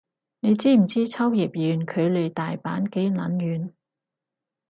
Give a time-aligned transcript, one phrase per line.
[0.39, 3.69] 你知唔知秋葉原距離大阪幾撚遠